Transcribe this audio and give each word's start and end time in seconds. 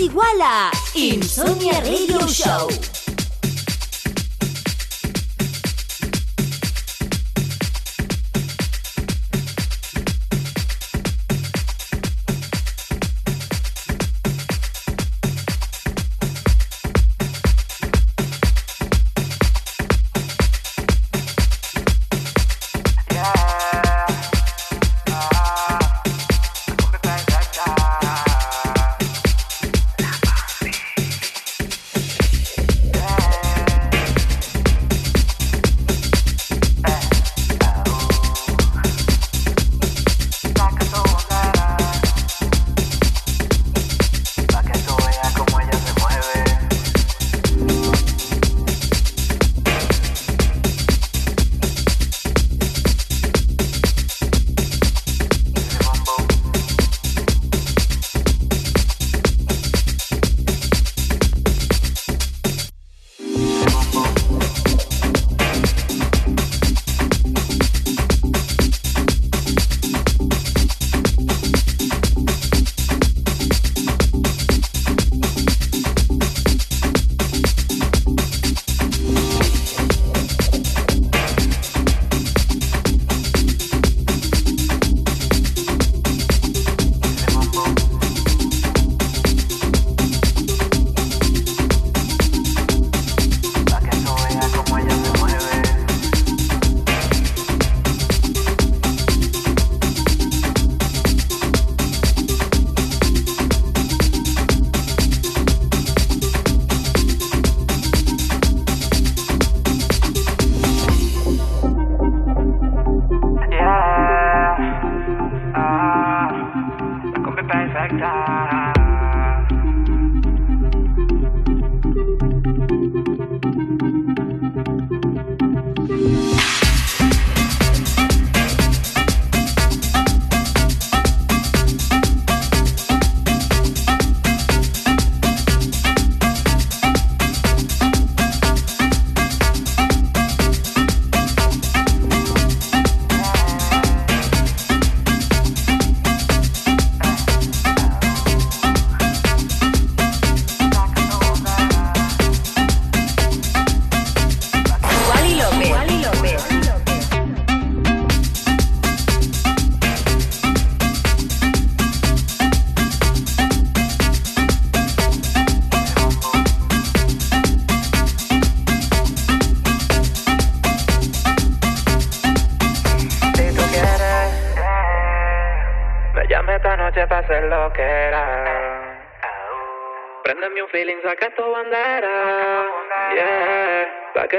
Igual 0.00 0.40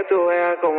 tu 0.09 0.15
e 0.31 0.37
à, 0.41 0.55
cùng 0.61 0.78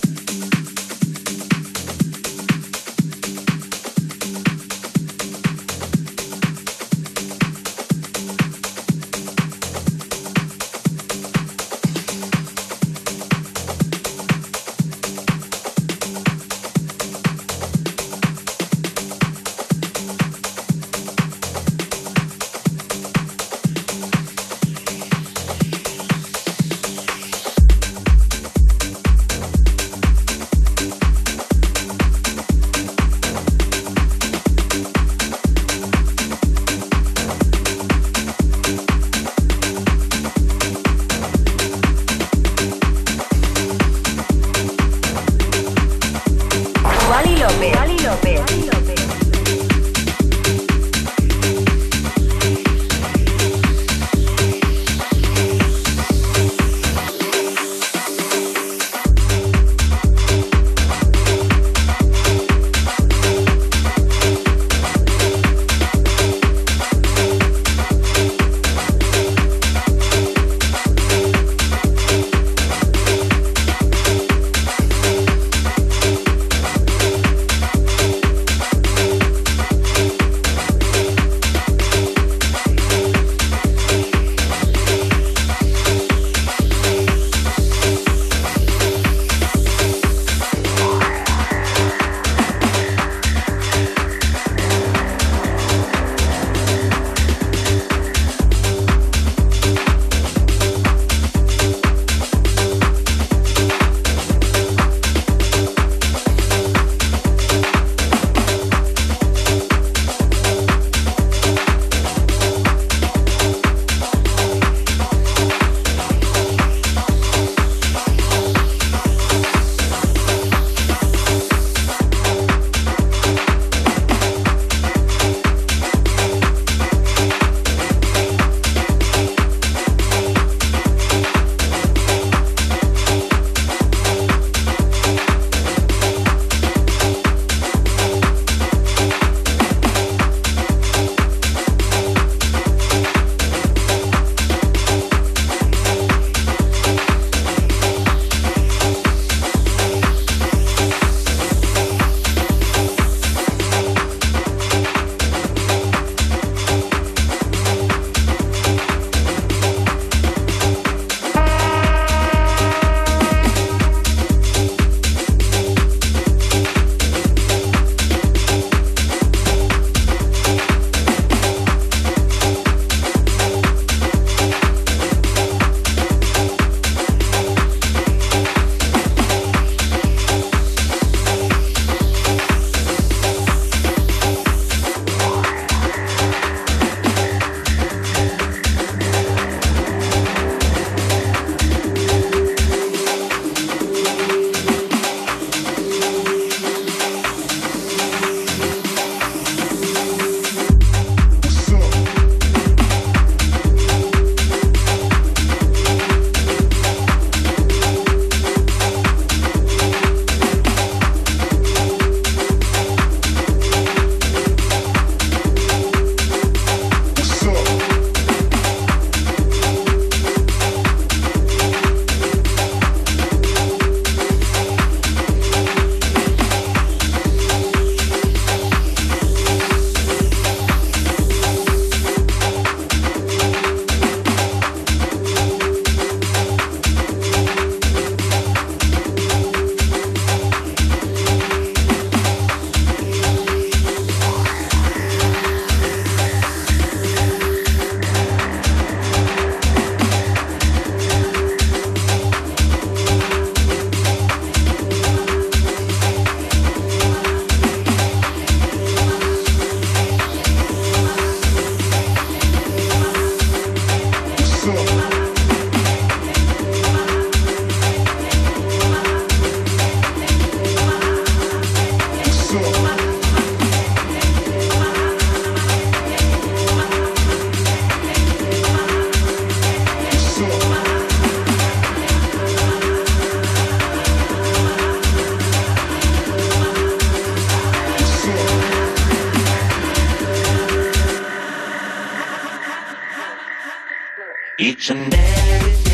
Each 294.61 294.91
and 294.91 295.11
every 295.11 295.90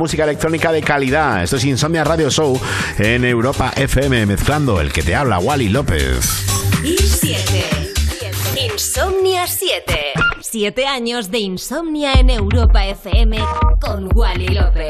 música 0.00 0.24
electrónica 0.24 0.72
de 0.72 0.80
calidad. 0.80 1.42
Esto 1.42 1.56
es 1.56 1.64
Insomnia 1.66 2.04
Radio 2.04 2.30
Show 2.30 2.58
en 2.98 3.22
Europa 3.22 3.70
FM, 3.76 4.24
mezclando 4.24 4.80
el 4.80 4.94
que 4.94 5.02
te 5.02 5.14
habla, 5.14 5.38
Wally 5.38 5.68
López. 5.68 6.46
Y 6.82 6.96
7. 6.96 7.92
Insomnia 8.72 9.46
7. 9.46 10.14
7 10.40 10.86
años 10.86 11.30
de 11.30 11.40
insomnia 11.40 12.14
en 12.14 12.30
Europa 12.30 12.86
FM 12.86 13.36
con 13.78 14.08
Wally 14.14 14.48
López. 14.48 14.89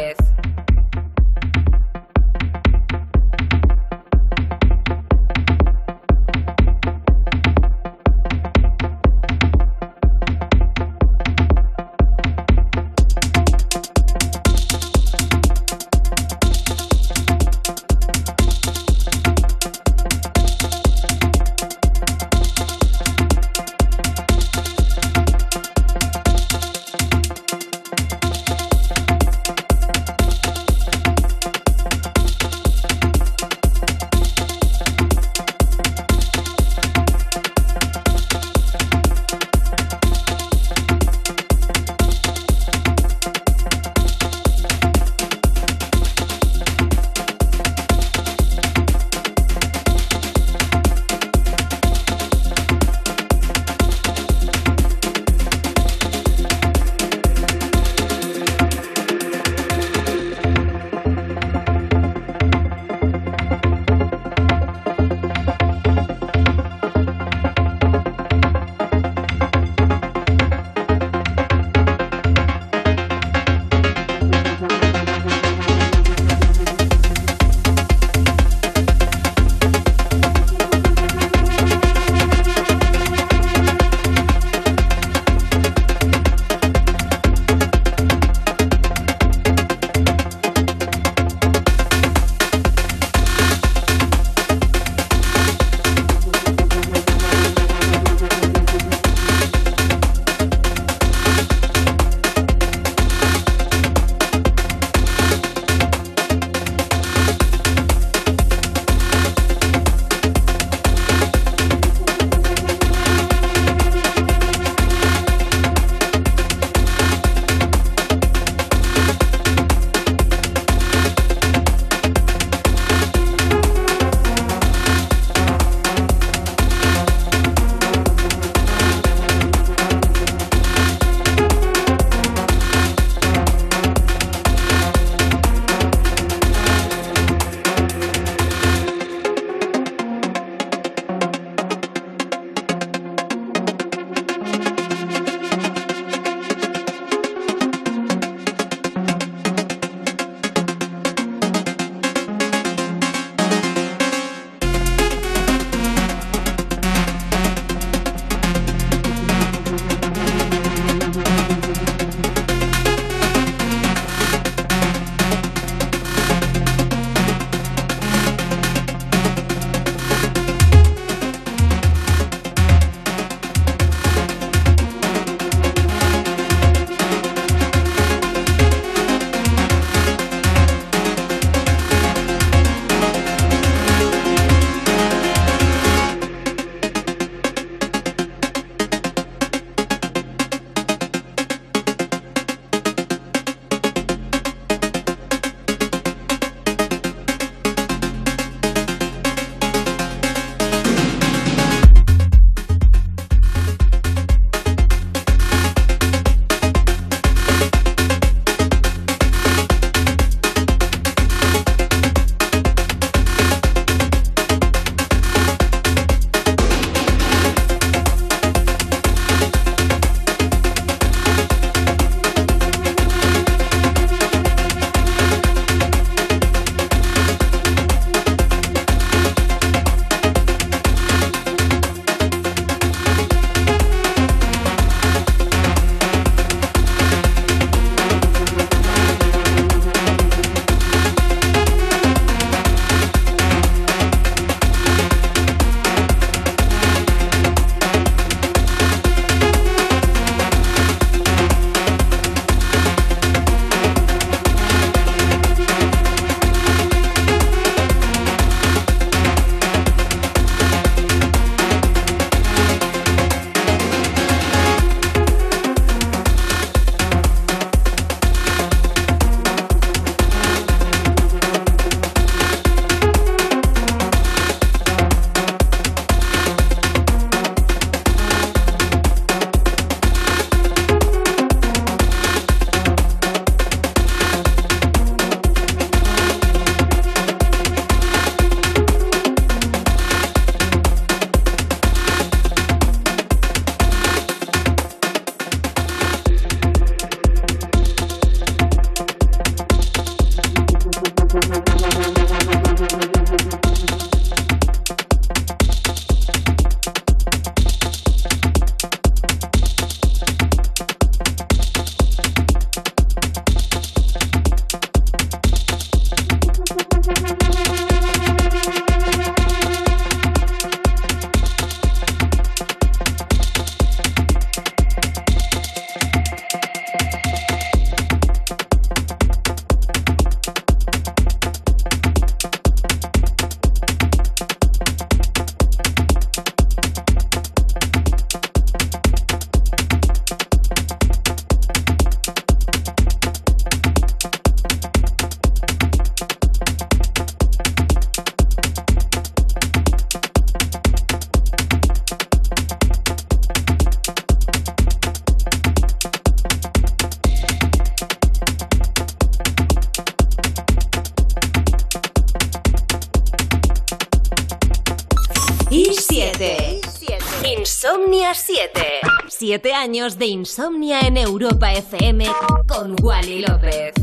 7 369.62 369.74
años 369.74 370.16
de 370.16 370.24
insomnia 370.24 371.00
en 371.00 371.18
Europa 371.18 371.70
FM 371.70 372.24
con 372.66 372.96
Wally 373.02 373.42
López. 373.42 373.99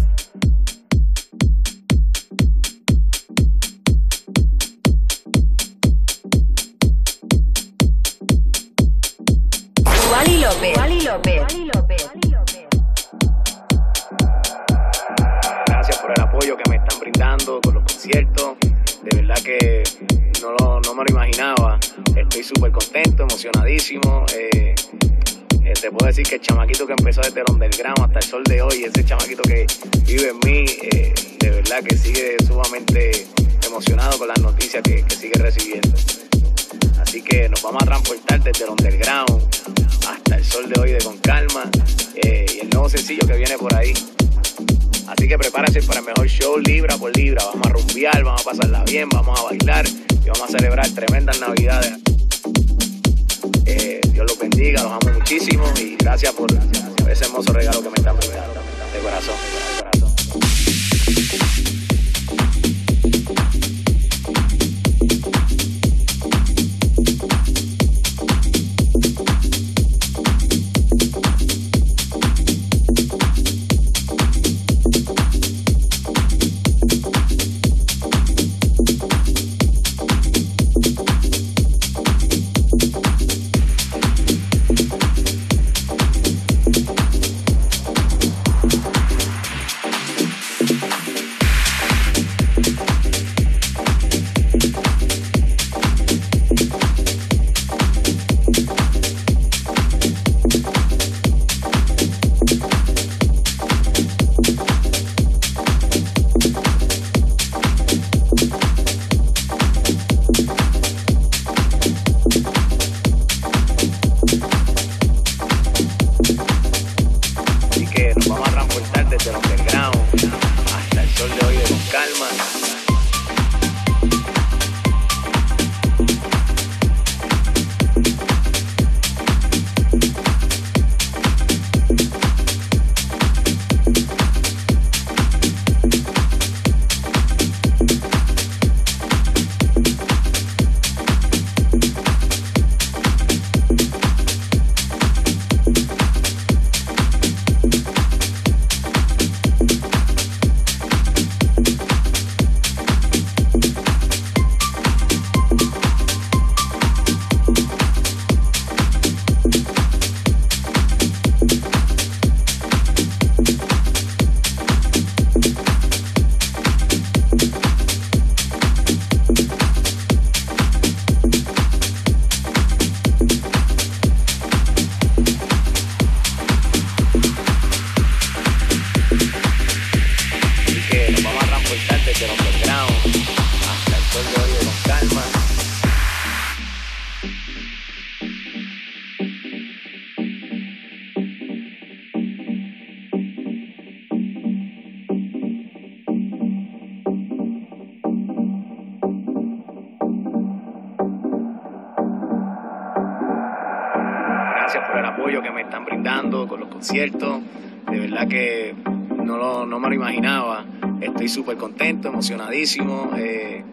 Súper 211.47 211.57
contento, 211.57 212.09
emocionadísimo. 212.09 213.11
Eh, 213.15 213.63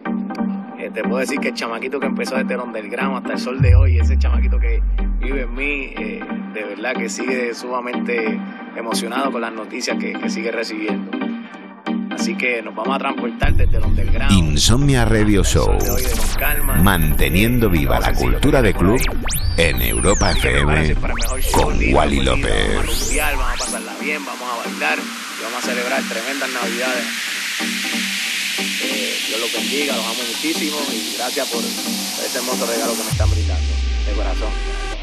eh, 0.79 0.91
te 0.93 1.03
puedo 1.03 1.17
decir 1.17 1.41
que 1.41 1.49
el 1.49 1.53
chamaquito 1.53 1.99
que 1.99 2.05
empezó 2.05 2.35
desde 2.37 2.53
el 2.53 2.61
underground 2.61 3.17
hasta 3.17 3.33
el 3.33 3.39
sol 3.39 3.61
de 3.61 3.75
hoy, 3.75 3.99
ese 3.99 4.17
chamaquito 4.17 4.57
que 4.57 4.81
vive 5.19 5.41
en 5.41 5.53
mí, 5.53 5.93
eh, 5.97 6.21
de 6.53 6.63
verdad 6.63 6.93
que 6.93 7.09
sigue 7.09 7.53
sumamente 7.53 8.39
emocionado 8.77 9.29
con 9.29 9.41
las 9.41 9.51
noticias 9.51 9.97
que, 9.97 10.13
que 10.13 10.29
sigue 10.29 10.53
recibiendo. 10.53 11.11
Así 12.11 12.37
que 12.37 12.61
nos 12.61 12.73
vamos 12.73 12.95
a 12.95 12.99
transportar 12.99 13.53
desde 13.55 13.75
el 13.75 13.83
underground. 13.83 14.31
Insomnia 14.31 15.03
Radio 15.03 15.43
Show. 15.43 15.77
Calma. 16.39 16.75
Manteniendo 16.75 17.69
viva 17.69 17.99
la 17.99 18.13
cultura 18.13 18.61
de 18.61 18.73
club 18.73 19.01
en 19.57 19.81
Europa 19.81 20.31
FM 20.31 20.95
con 21.51 21.77
Wally 21.93 22.19
a 22.21 22.23
López. 22.23 23.17
vamos 23.17 23.53
a 23.53 23.57
pasarla 23.57 23.93
bien, 24.01 24.25
vamos 24.25 24.49
a 24.49 24.65
bailar 24.65 24.97
y 24.97 25.43
vamos 25.43 25.61
a 25.61 25.67
celebrar 25.67 26.01
tremendas 26.03 26.49
navidades. 26.53 27.44
Eh, 28.81 29.19
Dios 29.27 29.39
los 29.39 29.53
bendiga, 29.53 29.95
los 29.95 30.05
amo 30.05 30.23
muchísimo 30.27 30.77
y 30.91 31.15
gracias 31.15 31.47
por, 31.49 31.63
ese 31.63 32.37
hermoso 32.37 32.65
regalo 32.65 32.93
que 32.93 33.03
me 33.03 33.09
están 33.11 33.29
brindando. 33.29 33.73
De 34.05 34.13
corazón. 34.13 34.94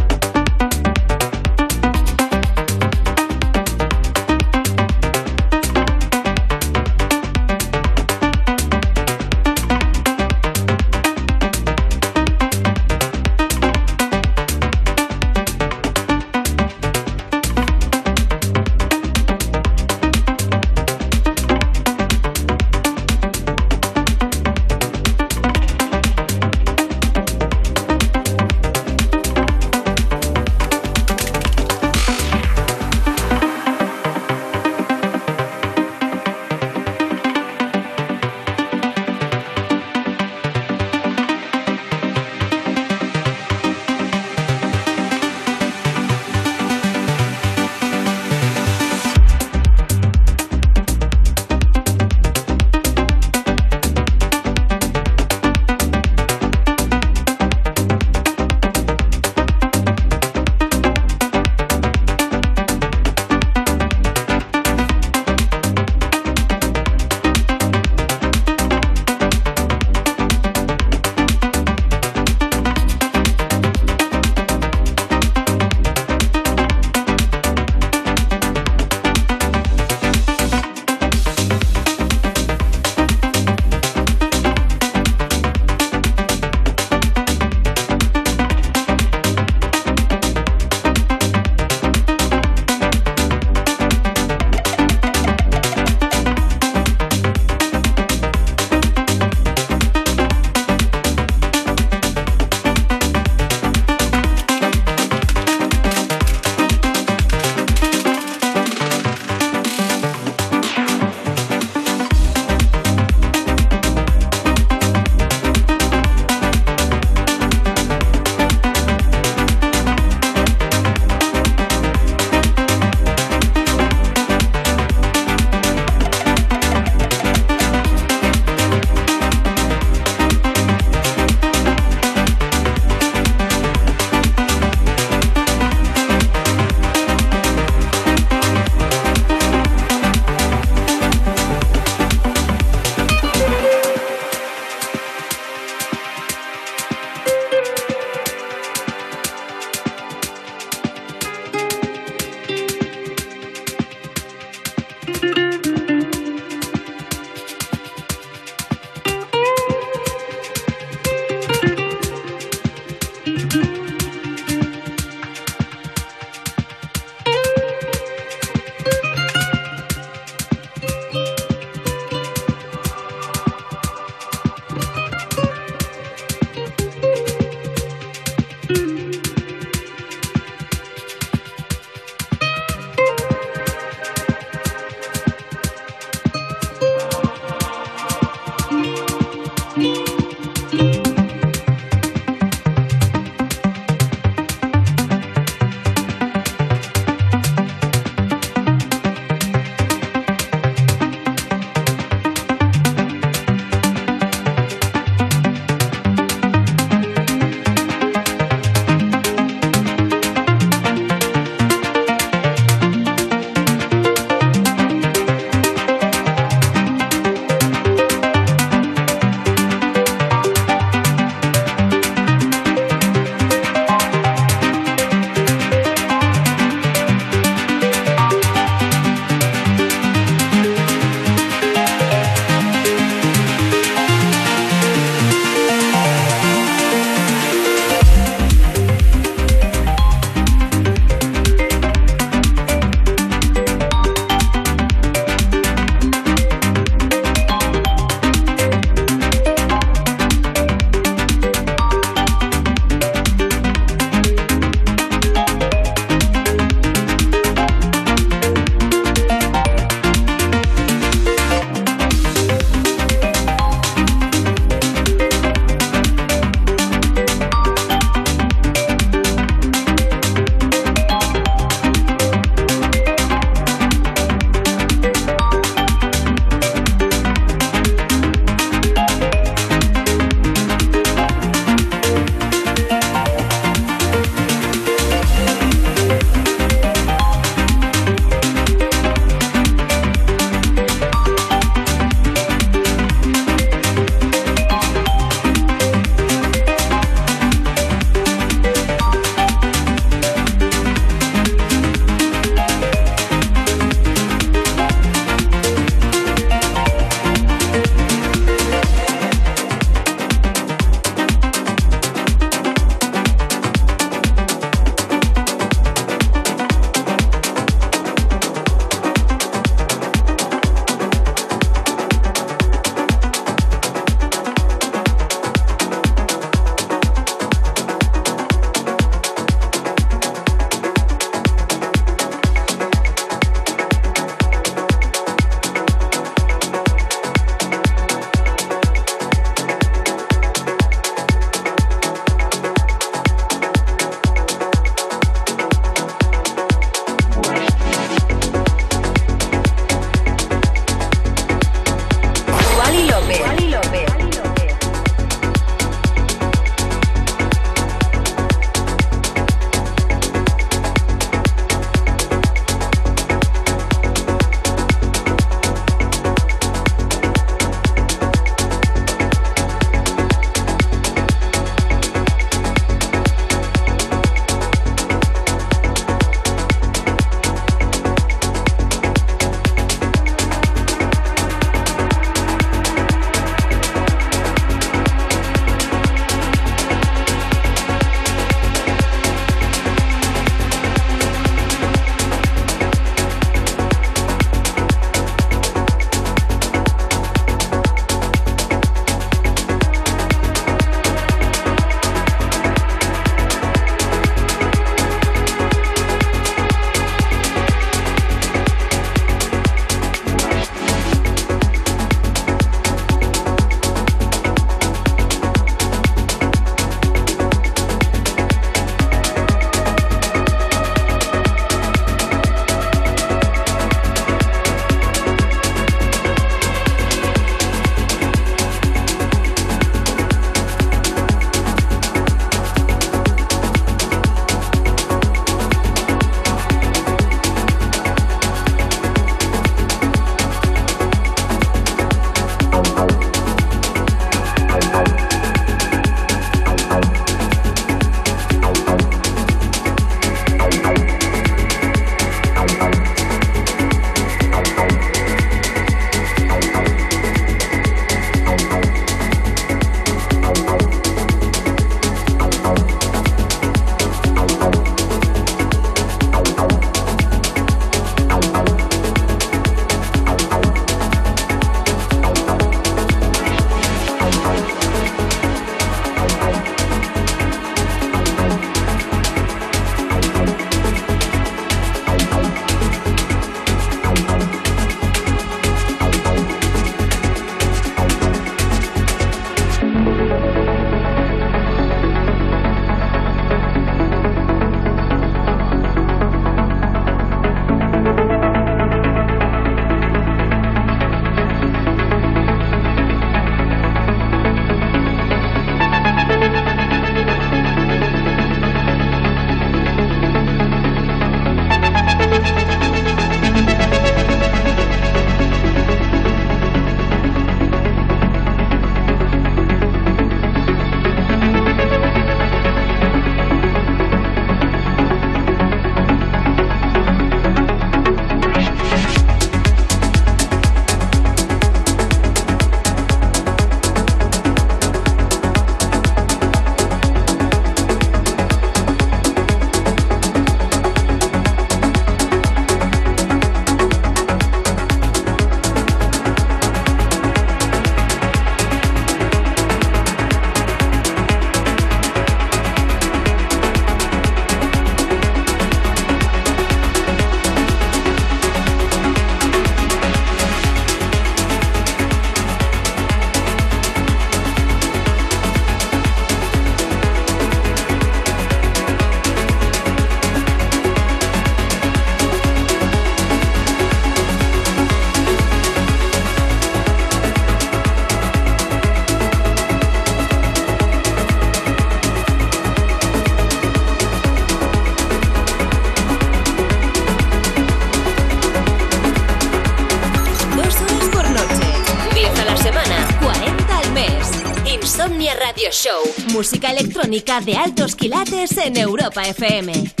Electrónica 596.91 597.39
de 597.39 597.55
altos 597.55 597.95
quilates 597.95 598.57
en 598.57 598.75
Europa 598.75 599.21
FM. 599.23 600.00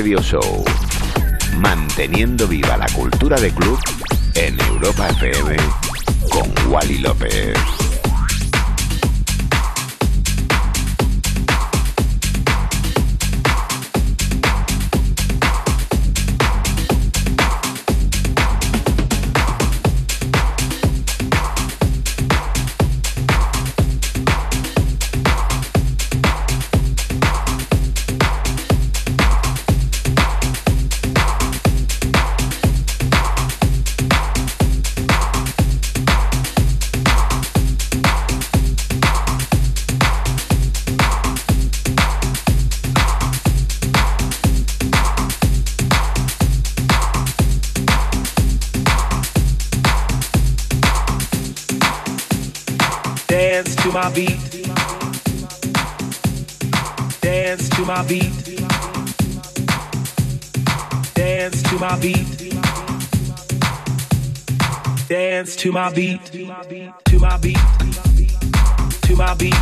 Radio 0.00 0.18
Show. 0.22 0.59
To 65.60 65.70
my 65.72 65.92
beat. 65.92 66.24
To 66.24 66.46
my 66.46 66.62
beat. 66.62 66.90
To 67.04 67.18
my 67.18 67.36
beat. 67.36 67.54
To 69.02 69.14
my 69.14 69.34
beat. 69.34 69.54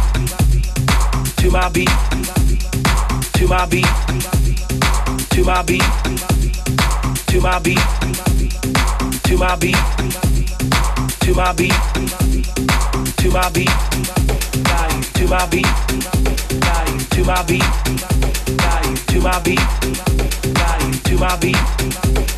To 1.39 1.51
my 1.51 1.69
beat. 1.73 1.89
To 3.33 3.49
my 3.49 3.67
beat. 3.67 3.85
To 5.31 5.43
my 5.43 5.63
beat. 5.65 5.83
To 7.27 7.41
my 7.41 7.63
beat. 7.63 7.79
To 9.25 9.39
my 9.39 9.57
beat. 9.59 9.75
To 11.17 11.35
my 11.35 11.55
beat. 11.57 11.75
To 13.25 13.31
my 13.33 13.53
beat. 13.53 13.75
To 15.17 15.29
my 17.25 17.43
beat. 17.43 17.67
To 19.09 19.21
my 19.21 19.41
beat. 19.43 19.61
To 21.05 21.19
my 21.19 21.37
beat 21.41 22.38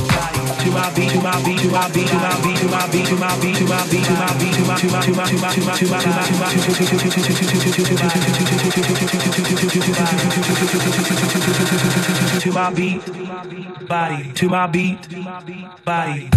To 14.41 14.49
my 14.49 14.67
beat, 14.67 14.97
body. 15.85 16.29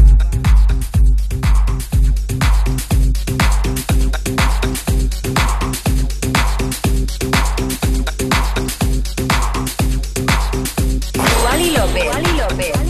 Wally 11.45 11.71
López. 11.71 12.07
Wally 12.07 12.33
López. 12.39 12.84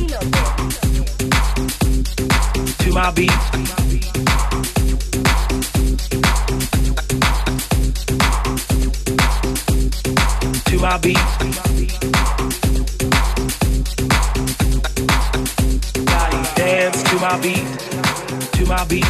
My 2.95 3.11
beat. 3.11 3.29
To 10.66 10.79
my 10.79 10.99
beat. 10.99 11.19
Dance 16.55 17.03
to 17.03 17.16
my 17.16 17.37
beat. 17.43 17.66
To 18.53 18.65
my 18.66 18.85
beat. 18.85 19.05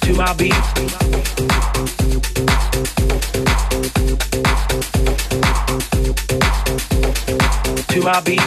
To 0.00 0.12
my 0.14 0.32
beat. 0.38 1.35
My 8.06 8.20
beat. 8.20 8.38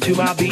To 0.00 0.14
my 0.14 0.32
beat. 0.38 0.51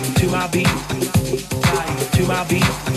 To 0.21 0.27
my 0.27 0.45
beat. 0.53 0.67
To 0.67 0.77
my 1.73 1.83
beat. 1.89 2.11
To 2.13 2.27
my 2.27 2.45
beat. 2.45 2.91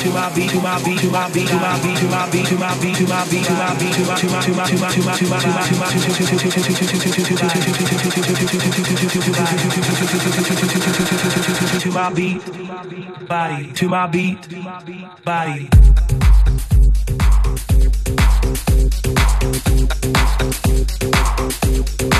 To 0.00 0.08
my 0.10 0.26
beat, 0.34 0.50
to 0.50 0.58
my 0.60 0.82
beat, 0.82 0.98
to 0.98 1.10
my 1.10 1.28
beat, 1.30 1.46
to 1.46 1.56
my 1.60 1.78
beat, 1.78 1.98
to 1.98 2.08
my 2.08 2.26
beat, 2.30 2.46
to 2.46 2.56
my 2.58 2.74
beat, 2.80 2.96
to 2.96 3.06
my 3.06 3.24
beat, 3.28 3.44
to 3.44 3.54
my 3.54 3.74
beat, 3.78 3.94
to 3.94 4.02
my 4.02 4.34
to 4.40 4.50
my 4.50 4.66
to 4.66 4.80
my 4.80 4.90
to 4.90 5.00
my 5.00 5.14
to 5.14 5.28
my 5.28 5.38
to 5.38 5.76
my 5.76 5.90
to 11.78 11.90
my 11.92 12.12
beat, 12.12 13.28
body, 13.28 13.72
to 13.72 13.88
my 13.88 14.06
beat, 14.08 14.48
body. 15.24 15.68
To 15.68 15.78
my 15.78 15.86
beat. 15.90 16.10
To 21.98 22.19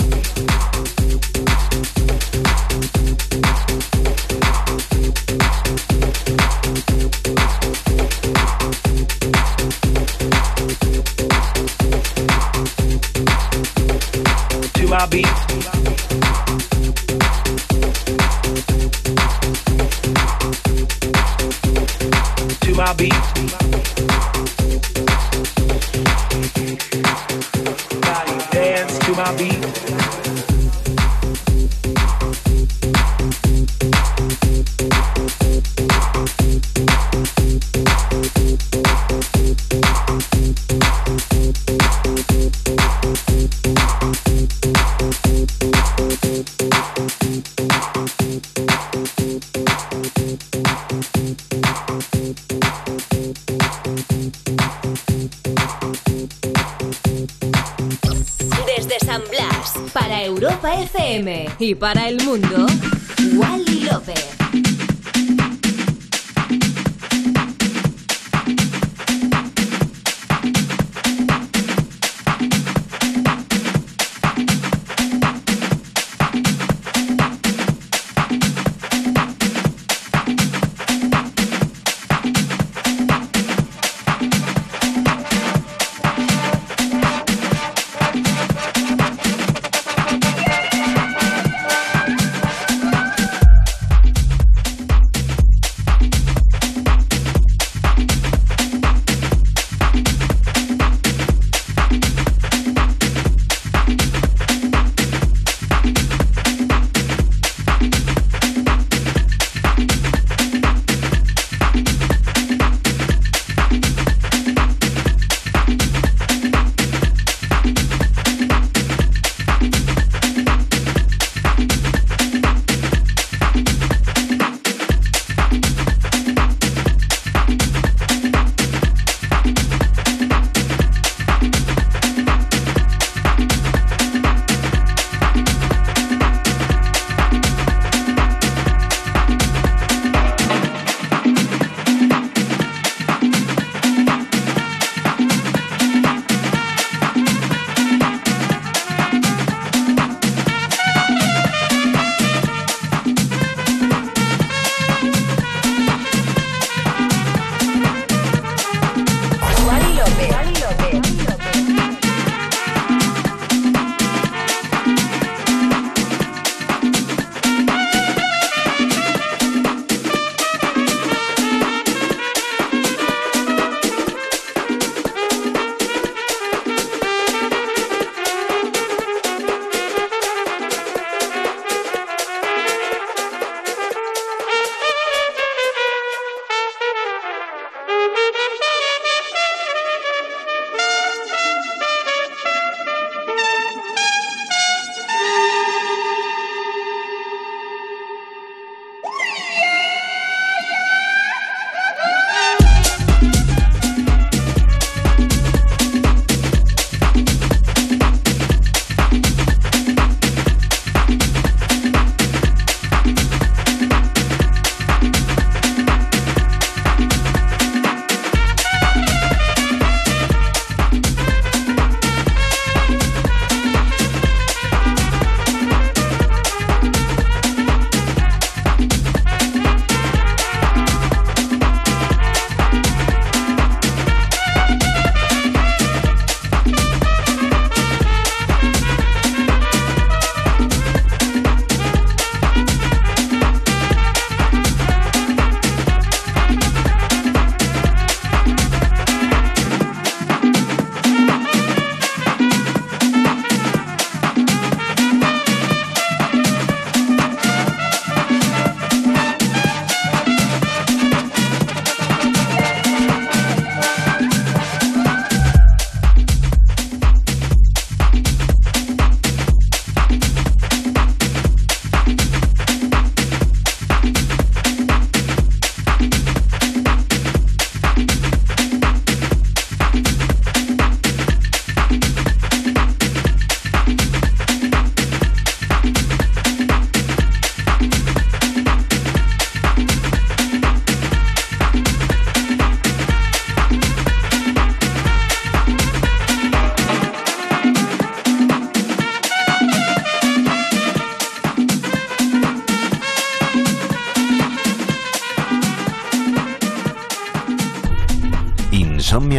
para 61.75 62.07
el 62.07 62.20